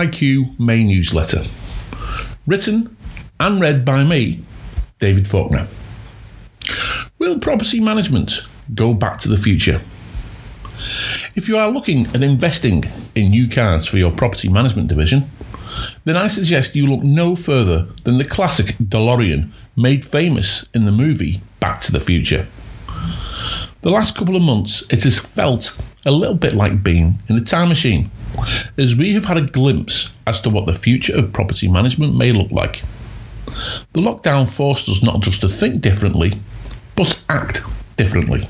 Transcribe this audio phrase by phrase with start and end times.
[0.00, 1.44] PropIQ May newsletter.
[2.46, 2.96] Written
[3.38, 4.42] and read by me,
[4.98, 5.66] David Faulkner.
[7.18, 9.82] Will property management go back to the future?
[11.36, 12.84] If you are looking at investing
[13.14, 15.30] in new cars for your property management division,
[16.04, 20.92] then I suggest you look no further than the classic DeLorean made famous in the
[20.92, 22.46] movie Back to the Future.
[23.82, 27.40] The last couple of months, it has felt a little bit like being in a
[27.42, 28.10] time machine,
[28.76, 32.32] as we have had a glimpse as to what the future of property management may
[32.32, 32.82] look like.
[33.92, 36.38] The lockdown forced us not just to think differently,
[36.96, 37.62] but act
[37.96, 38.48] differently.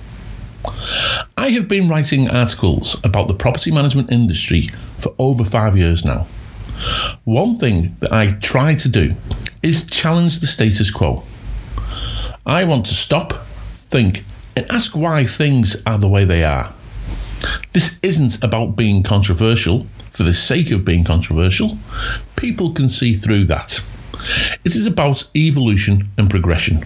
[1.37, 6.27] I have been writing articles about the property management industry for over five years now.
[7.25, 9.15] One thing that I try to do
[9.63, 11.25] is challenge the status quo.
[12.47, 14.25] I want to stop, think,
[14.57, 16.73] and ask why things are the way they are.
[17.73, 21.79] This isn't about being controversial for the sake of being controversial.
[22.35, 23.81] People can see through that.
[24.65, 26.85] It is about evolution and progression.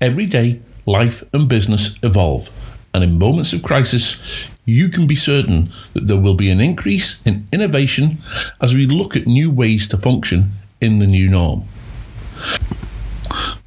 [0.00, 2.50] Every day, life and business evolve,
[2.94, 4.22] and in moments of crisis,
[4.64, 8.18] you can be certain that there will be an increase in innovation
[8.60, 11.64] as we look at new ways to function in the new norm.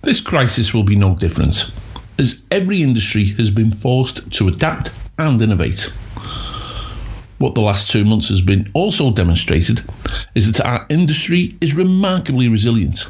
[0.01, 1.71] This crisis will be no different,
[2.17, 5.93] as every industry has been forced to adapt and innovate.
[7.37, 9.81] What the last two months has been also demonstrated
[10.35, 13.05] is that our industry is remarkably resilient,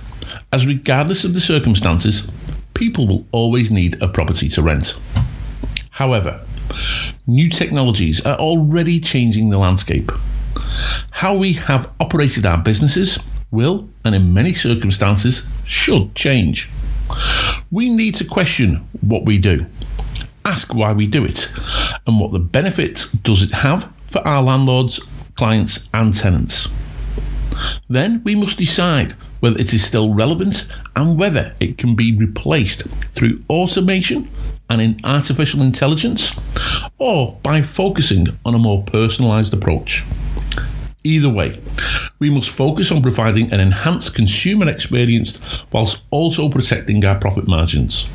[0.51, 2.27] as regardless of the circumstances,
[2.73, 4.99] people will always need a property to rent.
[5.91, 6.41] However,
[7.27, 10.11] new technologies are already changing the landscape.
[11.11, 13.19] How we have operated our businesses
[13.51, 16.69] will, and in many circumstances, should change.
[17.71, 19.65] We need to question what we do,
[20.45, 21.51] ask why we do it,
[22.09, 24.99] and what the benefits does it have for our landlords,
[25.35, 26.67] clients, and tenants.
[27.87, 29.11] Then we must decide
[29.41, 34.27] whether it is still relevant and whether it can be replaced through automation
[34.69, 36.35] and in artificial intelligence
[36.97, 40.03] or by focusing on a more personalised approach.
[41.03, 41.61] Either way,
[42.19, 45.39] we must focus on providing an enhanced consumer experience
[45.71, 48.09] whilst also protecting our profit margins.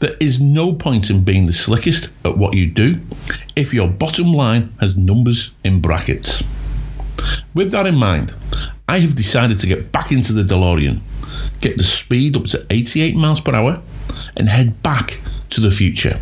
[0.00, 3.00] There is no point in being the slickest at what you do
[3.54, 6.42] if your bottom line has numbers in brackets.
[7.54, 8.34] With that in mind,
[8.88, 11.00] I have decided to get back into the DeLorean,
[11.60, 13.82] get the speed up to 88 miles per hour,
[14.36, 15.20] and head back
[15.50, 16.18] to the future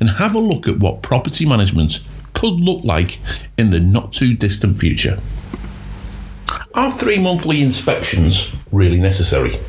[0.00, 2.00] and have a look at what property management
[2.40, 3.18] could look like
[3.58, 5.20] in the not too distant future.
[6.72, 9.60] Are three monthly inspections really necessary?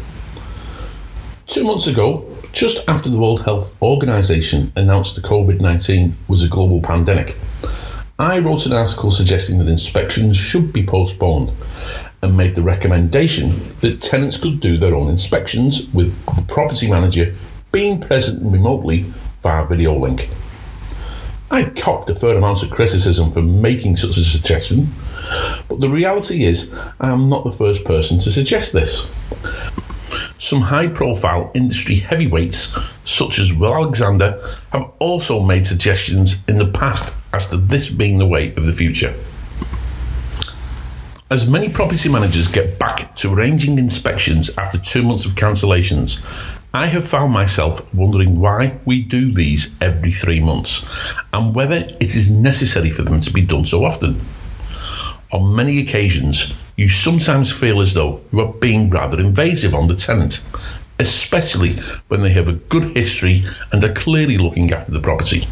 [1.47, 6.47] Two months ago, just after the World Health Organization announced the COVID 19 was a
[6.47, 7.35] global pandemic,
[8.17, 11.51] I wrote an article suggesting that inspections should be postponed
[12.21, 17.35] and made the recommendation that tenants could do their own inspections with the property manager
[17.73, 19.11] being present remotely
[19.43, 20.29] via video link.
[21.51, 24.87] I copped a fair amount of criticism for making such a suggestion,
[25.67, 29.13] but the reality is I am not the first person to suggest this.
[30.37, 34.41] Some high profile industry heavyweights, such as Will Alexander,
[34.71, 38.73] have also made suggestions in the past as to this being the way of the
[38.73, 39.13] future.
[41.29, 46.25] As many property managers get back to arranging inspections after two months of cancellations,
[46.73, 50.85] I have found myself wondering why we do these every three months
[51.33, 54.21] and whether it is necessary for them to be done so often.
[55.33, 59.95] On many occasions, you sometimes feel as though you are being rather invasive on the
[59.95, 60.41] tenant,
[60.97, 61.73] especially
[62.07, 63.43] when they have a good history
[63.73, 65.49] and are clearly looking after the property.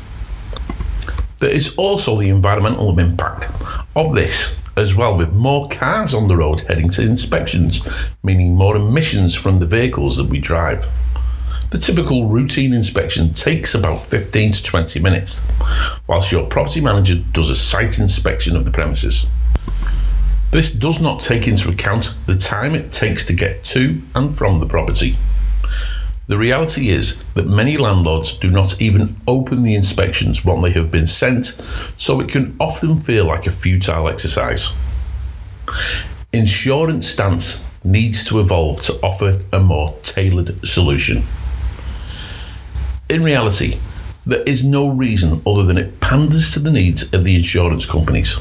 [1.40, 3.52] There is also the environmental impact
[3.94, 7.86] of this as well, with more cars on the road heading to inspections,
[8.24, 10.88] meaning more emissions from the vehicles that we drive.
[11.72, 15.46] The typical routine inspection takes about 15 to 20 minutes,
[16.08, 19.28] whilst your property manager does a site inspection of the premises.
[20.50, 24.60] This does not take into account the time it takes to get to and from
[24.60, 25.16] the property.
[26.26, 30.90] The reality is that many landlords do not even open the inspections when they have
[30.90, 31.62] been sent,
[31.98, 34.76] so it can often feel like a futile exercise.
[36.34, 41.24] Insurance stance needs to evolve to offer a more tailored solution.
[43.10, 43.80] In reality,
[44.24, 48.38] there is no reason other than it panders to the needs of the insurance companies.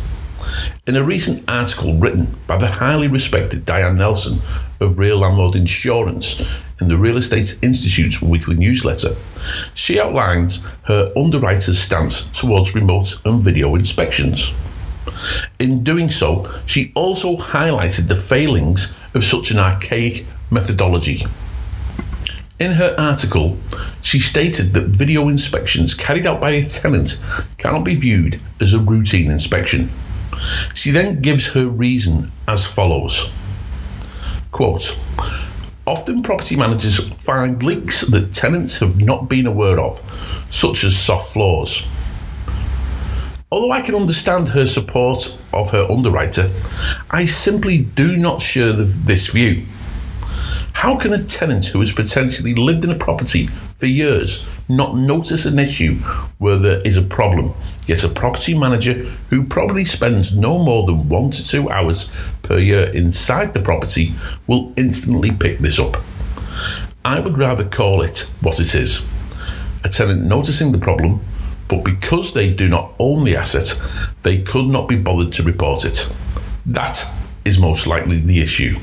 [0.87, 4.41] In a recent article written by the highly respected Diane Nelson
[4.79, 6.43] of Real Landlord Insurance
[6.83, 9.17] in the Real Estate Institute's weekly newsletter,
[9.73, 14.53] she outlines her underwriter's stance towards remote and video inspections.
[15.59, 21.27] In doing so, she also highlighted the failings of such an archaic methodology.
[22.59, 23.57] In her article,
[24.03, 27.21] she stated that video inspections carried out by a tenant
[27.57, 29.91] cannot be viewed as a routine inspection.
[30.75, 33.31] She then gives her reason as follows
[34.51, 34.99] Quote,
[35.87, 40.01] Often property managers find leaks that tenants have not been aware of,
[40.51, 41.87] such as soft floors.
[43.53, 46.51] Although I can understand her support of her underwriter,
[47.09, 49.65] I simply do not share the, this view.
[50.79, 53.49] How can a tenant who has potentially lived in a property
[53.79, 55.97] for years not notice an issue
[56.39, 57.53] where there is a problem,
[57.89, 58.93] yet a property manager
[59.29, 64.15] who probably spends no more than one to two hours per year inside the property
[64.47, 65.97] will instantly pick this up?
[67.05, 69.09] I would rather call it what it is
[69.83, 71.21] a tenant noticing the problem,
[71.67, 73.83] but because they do not own the asset,
[74.23, 76.09] they could not be bothered to report it.
[76.65, 77.05] That
[77.45, 78.79] is most likely the issue.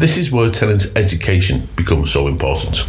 [0.00, 2.86] This is where tenant education becomes so important.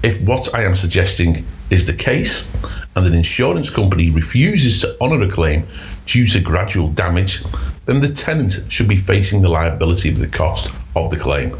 [0.00, 2.46] If what I am suggesting is the case,
[2.94, 5.66] and an insurance company refuses to honour a claim
[6.06, 7.42] due to gradual damage,
[7.86, 11.58] then the tenant should be facing the liability of the cost of the claim.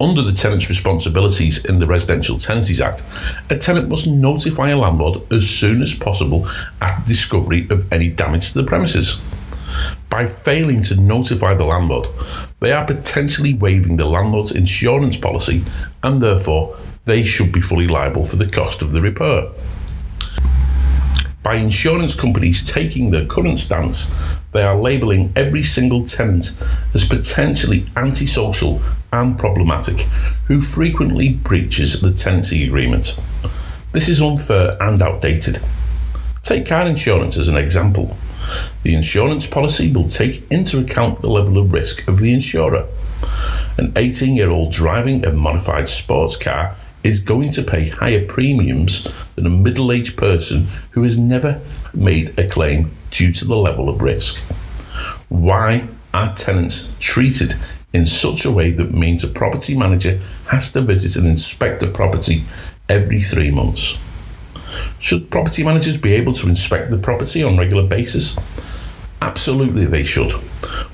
[0.00, 3.02] Under the tenant's responsibilities in the Residential Tenancies Act,
[3.50, 6.48] a tenant must notify a landlord as soon as possible
[6.80, 9.20] at discovery of any damage to the premises.
[10.10, 12.08] By failing to notify the landlord,
[12.60, 15.64] they are potentially waiving the landlord's insurance policy
[16.02, 19.48] and therefore they should be fully liable for the cost of the repair.
[21.42, 24.12] By insurance companies taking their current stance,
[24.52, 26.56] they are labelling every single tenant
[26.94, 28.82] as potentially antisocial
[29.12, 30.00] and problematic
[30.46, 33.18] who frequently breaches the tenancy agreement.
[33.92, 35.60] This is unfair and outdated.
[36.42, 38.16] Take car insurance as an example.
[38.82, 42.86] The insurance policy will take into account the level of risk of the insurer.
[43.76, 49.06] An 18 year old driving a modified sports car is going to pay higher premiums
[49.34, 51.60] than a middle aged person who has never
[51.94, 54.40] made a claim due to the level of risk.
[55.28, 57.56] Why are tenants treated
[57.92, 61.86] in such a way that means a property manager has to visit and inspect the
[61.86, 62.44] property
[62.88, 63.96] every three months?
[64.98, 68.38] Should property managers be able to inspect the property on a regular basis?
[69.20, 70.32] Absolutely, they should.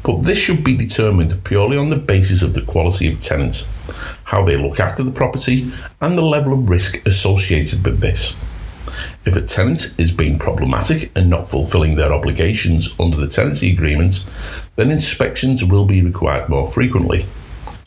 [0.03, 3.69] But this should be determined purely on the basis of the quality of tenant,
[4.25, 5.71] how they look after the property,
[6.01, 8.37] and the level of risk associated with this.
[9.25, 14.25] If a tenant is being problematic and not fulfilling their obligations under the tenancy agreement,
[14.77, 17.27] then inspections will be required more frequently.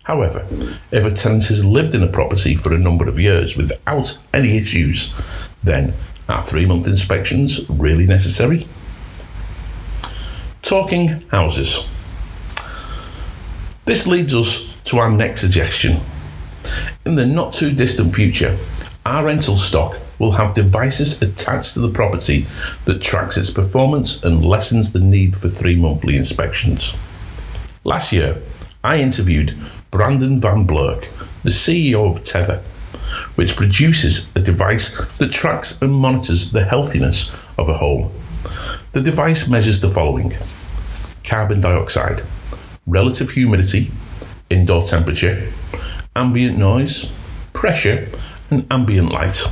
[0.08, 0.46] However,
[0.90, 4.56] if a tenant has lived in a property for a number of years without any
[4.56, 5.14] issues,
[5.62, 5.94] then
[6.30, 8.70] are three month inspections really necessary?
[10.62, 11.86] Talking houses.
[13.84, 16.00] This leads us to our next suggestion.
[17.06, 18.58] In the not too distant future,
[19.06, 22.48] our rental stock will have devices attached to the property
[22.86, 26.94] that tracks its performance and lessens the need for three monthly inspections.
[27.84, 28.42] Last year,
[28.86, 29.54] I interviewed
[29.92, 31.08] Brandon Van Blerk,
[31.44, 32.58] the CEO of Tether,
[33.36, 38.12] which produces a device that tracks and monitors the healthiness of a home.
[38.92, 40.36] The device measures the following
[41.24, 42.24] carbon dioxide,
[42.86, 43.92] relative humidity,
[44.50, 45.52] indoor temperature,
[46.16, 47.12] ambient noise,
[47.54, 48.10] pressure,
[48.50, 49.44] and ambient light.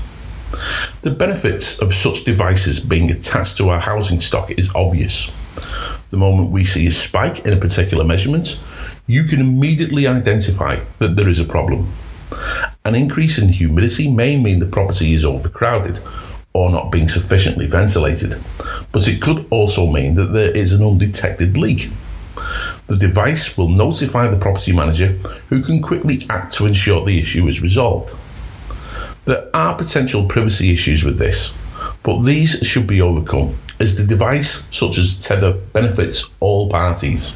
[1.01, 5.31] The benefits of such devices being attached to our housing stock is obvious.
[6.11, 8.59] The moment we see a spike in a particular measurement,
[9.07, 11.91] you can immediately identify that there is a problem.
[12.83, 15.99] An increase in humidity may mean the property is overcrowded
[16.53, 18.41] or not being sufficiently ventilated,
[18.91, 21.89] but it could also mean that there is an undetected leak.
[22.87, 25.07] The device will notify the property manager
[25.49, 28.13] who can quickly act to ensure the issue is resolved.
[29.25, 31.55] There are potential privacy issues with this,
[32.03, 37.35] but these should be overcome as the device, such as Tether, benefits all parties.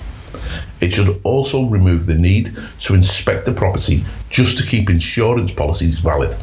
[0.81, 5.99] It should also remove the need to inspect the property just to keep insurance policies
[5.99, 6.33] valid.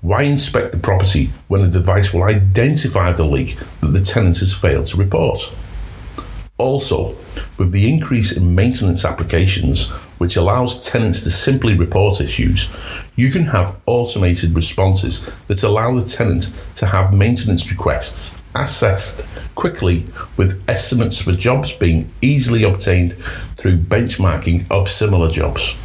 [0.00, 4.52] Why inspect the property when a device will identify the leak that the tenant has
[4.52, 5.50] failed to report?
[6.58, 7.16] Also,
[7.56, 9.88] with the increase in maintenance applications,
[10.18, 12.68] which allows tenants to simply report issues,
[13.16, 20.06] you can have automated responses that allow the tenant to have maintenance requests assessed quickly
[20.36, 23.16] with estimates for jobs being easily obtained
[23.56, 25.76] through benchmarking of similar jobs.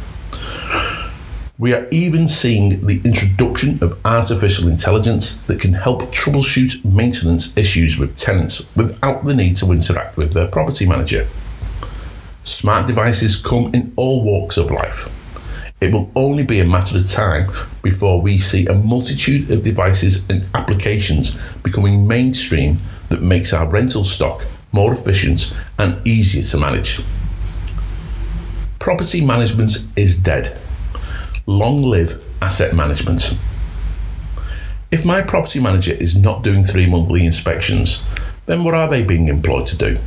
[1.58, 7.98] We are even seeing the introduction of artificial intelligence that can help troubleshoot maintenance issues
[7.98, 11.28] with tenants without the need to interact with their property manager.
[12.44, 15.08] Smart devices come in all walks of life.
[15.80, 17.50] It will only be a matter of time
[17.82, 24.04] before we see a multitude of devices and applications becoming mainstream that makes our rental
[24.04, 27.00] stock more efficient and easier to manage.
[28.78, 30.56] Property management is dead.
[31.46, 33.34] Long live asset management.
[34.90, 38.02] If my property manager is not doing three monthly inspections,
[38.46, 39.98] then what are they being employed to do?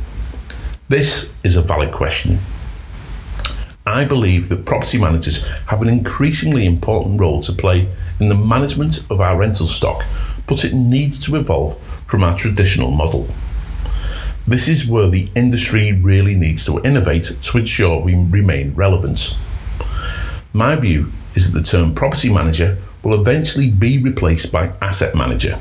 [0.88, 2.38] This is a valid question.
[3.86, 9.04] I believe that property managers have an increasingly important role to play in the management
[9.10, 10.04] of our rental stock,
[10.46, 13.28] but it needs to evolve from our traditional model.
[14.46, 19.36] This is where the industry really needs to innovate to ensure we remain relevant.
[20.54, 25.58] My view is that the term property manager will eventually be replaced by asset manager.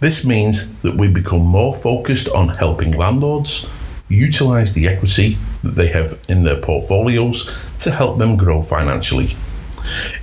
[0.00, 3.66] This means that we become more focused on helping landlords
[4.08, 9.36] utilise the equity that they have in their portfolios to help them grow financially.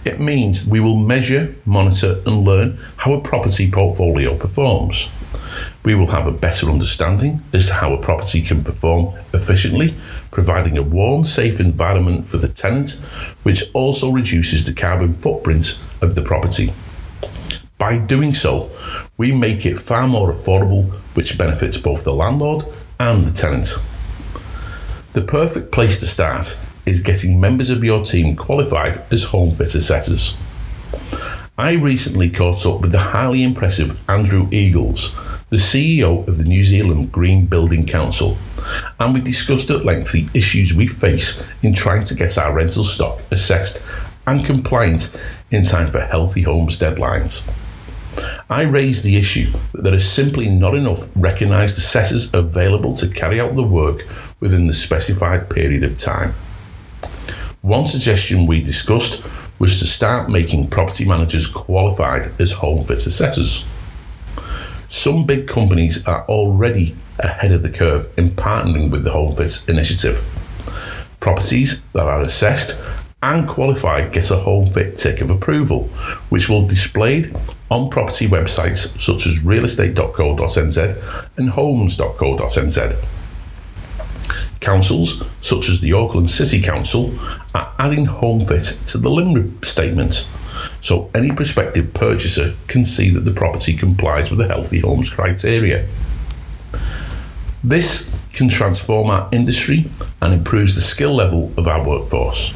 [0.04, 5.10] It means we will measure, monitor, and learn how a property portfolio performs.
[5.84, 9.94] We will have a better understanding as to how a property can perform efficiently,
[10.32, 12.94] providing a warm, safe environment for the tenant,
[13.44, 16.74] which also reduces the carbon footprint of the property.
[17.78, 18.70] By doing so,
[19.18, 22.66] we make it far more affordable, which benefits both the landlord
[23.04, 23.76] and the tenant.
[25.12, 29.76] The perfect place to start is getting members of your team qualified as home fit
[29.76, 30.38] assessors.
[31.58, 35.14] I recently caught up with the highly impressive Andrew Eagles,
[35.50, 38.38] the CEO of the New Zealand Green Building Council,
[39.02, 42.86] and we discussed at length the issues we face in trying to get our rental
[42.86, 43.84] stock assessed
[44.26, 45.14] and compliant
[45.52, 47.52] in time for healthy homes deadlines.
[48.54, 53.42] I raised the issue that there is simply not enough recognised assessors available to carry
[53.42, 54.06] out the work
[54.40, 56.36] within the specified period of time.
[57.62, 59.24] One suggestion we discussed
[59.58, 63.66] was to start making property managers qualified as home fit assessors.
[64.88, 69.68] Some big companies are already ahead of the curve in partnering with the Home Fit
[69.68, 70.24] initiative.
[71.20, 72.80] Properties that are assessed
[73.24, 75.86] and qualified get a Home Fit tick of approval,
[76.28, 77.34] which will be displayed
[77.72, 83.06] on property websites such as realestate.co.nz and homes.co.nz.
[84.60, 87.18] Councils, such as the Auckland City Council,
[87.56, 90.28] are adding Home Fit to the LIMRA statement,
[90.82, 95.88] so any prospective purchaser can see that the property complies with the Healthy Homes criteria.
[97.64, 99.86] This can transform our industry
[100.22, 102.54] and improves the skill level of our workforce.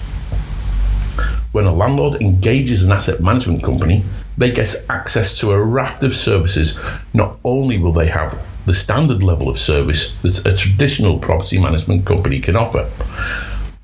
[1.52, 4.04] When a landlord engages an asset management company,
[4.38, 6.80] they get access to a raft of services.
[7.14, 12.06] Not only will they have the standard level of service that a traditional property management
[12.06, 12.90] company can offer,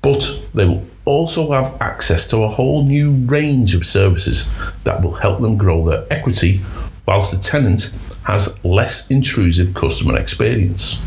[0.02, 4.50] but they will also have access to a whole new range of services
[4.84, 6.60] that will help them grow their equity
[7.06, 7.94] whilst the tenant
[8.24, 10.98] has less intrusive customer experience.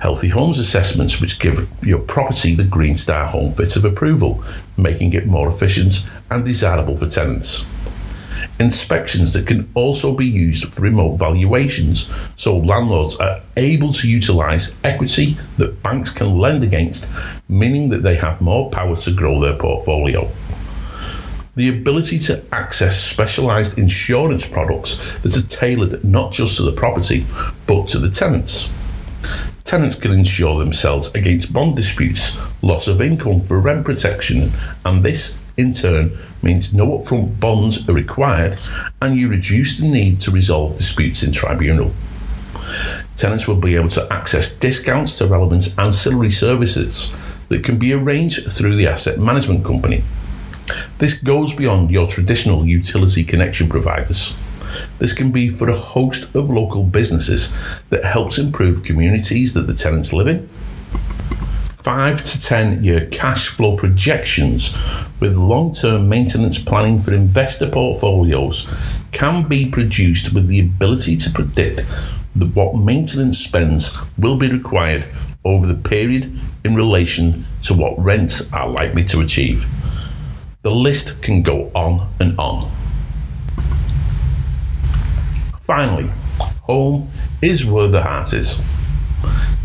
[0.00, 4.42] Healthy Homes assessments, which give your property the Green Star Home Fit of approval,
[4.76, 7.66] making it more efficient and desirable for tenants
[8.60, 14.76] inspections that can also be used for remote valuations so landlords are able to utilise
[14.84, 17.08] equity that banks can lend against,
[17.48, 20.30] meaning that they have more power to grow their portfolio.
[21.56, 27.26] The ability to access specialised insurance products that are tailored not just to the property
[27.66, 28.72] but to the tenants.
[29.70, 34.50] Tenants can insure themselves against bond disputes, loss of income for rent protection,
[34.84, 38.58] and this in turn means no upfront bonds are required
[39.00, 41.92] and you reduce the need to resolve disputes in tribunal.
[43.14, 47.14] Tenants will be able to access discounts to relevant ancillary services
[47.48, 50.02] that can be arranged through the asset management company.
[50.98, 54.34] This goes beyond your traditional utility connection providers.
[54.98, 57.54] This can be for a host of local businesses
[57.90, 60.48] that helps improve communities that the tenants live in
[61.82, 64.76] five to 10 year cash flow projections
[65.18, 68.68] with long term maintenance planning for investor portfolios
[69.12, 71.86] can be produced with the ability to predict
[72.54, 75.06] what maintenance spends will be required
[75.44, 79.66] over the period in relation to what rents are likely to achieve.
[80.62, 82.70] The list can go on and on.
[85.70, 86.10] Finally,
[86.62, 87.08] home
[87.40, 88.60] is where the heart is.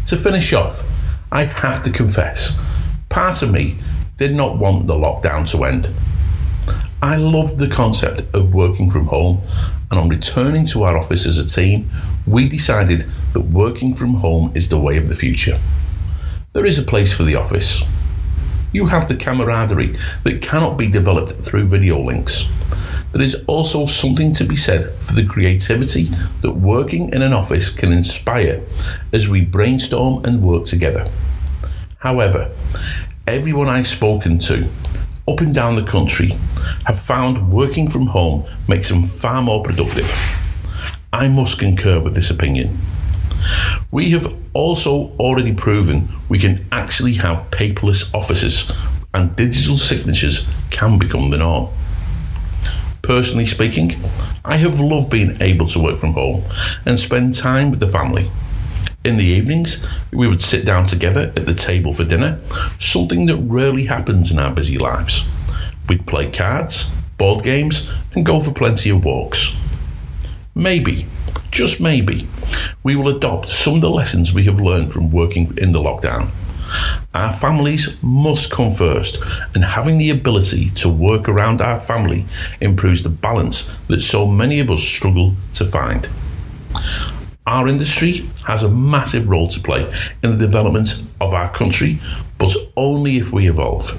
[0.05, 0.83] To finish off,
[1.31, 2.59] I have to confess,
[3.09, 3.77] part of me
[4.15, 5.89] did not want the lockdown to end.
[7.01, 9.41] I loved the concept of working from home,
[9.89, 11.89] and on returning to our office as a team,
[12.27, 15.59] we decided that working from home is the way of the future.
[16.53, 17.81] There is a place for the office.
[18.71, 22.47] You have the camaraderie that cannot be developed through video links.
[23.15, 26.09] There is also something to be said for the creativity
[26.41, 28.61] that working in an office can inspire
[29.13, 31.09] as we brainstorm and work together.
[31.99, 32.51] However,
[33.25, 34.67] everyone I've spoken to
[35.29, 36.31] up and down the country
[36.87, 40.11] have found working from home makes them far more productive.
[41.13, 42.77] I must concur with this opinion.
[43.91, 48.73] We have also already proven we can actually have paperless offices
[49.13, 51.69] and digital signatures can become the norm.
[53.05, 54.01] Personally speaking,
[54.43, 56.43] I have loved being able to work from home
[56.87, 58.31] and spend time with the family.
[59.03, 62.39] In the evenings, we would sit down together at the table for dinner,
[62.79, 65.27] something that rarely happens in our busy lives.
[65.87, 69.55] We'd play cards, board games, and go for plenty of walks.
[70.55, 71.05] Maybe,
[71.51, 72.27] just maybe,
[72.81, 76.31] we will adopt some of the lessons we have learned from working in the lockdown.
[77.13, 79.19] Our families must come first,
[79.53, 82.25] and having the ability to work around our family
[82.61, 86.09] improves the balance that so many of us struggle to find.
[87.47, 89.91] Our industry has a massive role to play
[90.23, 91.99] in the development of our country,
[92.37, 93.91] but only if we evolve.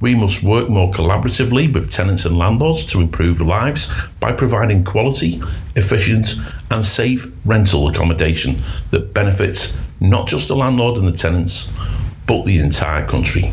[0.00, 5.42] We must work more collaboratively with tenants and landlords to improve lives by providing quality,
[5.74, 6.34] efficient,
[6.70, 11.70] and safe rental accommodation that benefits not just the landlord and the tenants,
[12.26, 13.52] but the entire country.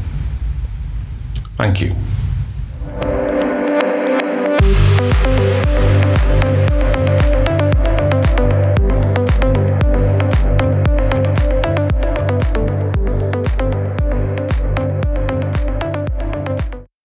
[1.56, 1.96] Thank you.